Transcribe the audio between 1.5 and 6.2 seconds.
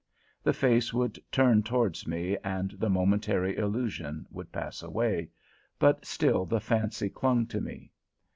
towards me, and the momentary illusion would pass away, but